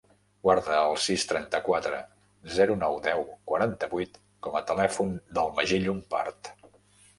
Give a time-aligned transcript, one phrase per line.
[0.45, 1.99] Guarda el sis, trenta-quatre,
[2.55, 6.55] zero, nou, deu, quaranta-vuit com a telèfon del Magí Llompart.